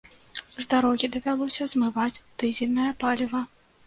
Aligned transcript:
З 0.53 0.63
дарогі 0.69 1.09
давялося 1.15 1.67
змываць 1.73 2.21
дызельнае 2.39 2.87
паліва. 3.05 3.43